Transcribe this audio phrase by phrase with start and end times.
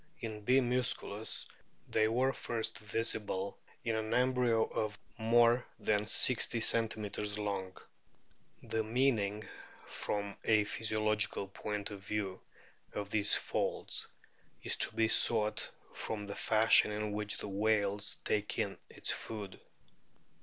[0.19, 0.61] In B.
[0.61, 1.45] muscnlus
[1.87, 7.37] they were first visible in an embryo of more than 60 cm.
[7.37, 7.77] long.
[8.63, 9.43] The meaning
[9.85, 12.41] from a physio logical point of view
[12.93, 14.07] of these folds
[14.63, 17.47] is to be sought A BOOK OF~ WHALES i from the fashion in which the
[17.47, 19.59] whale takes in its food.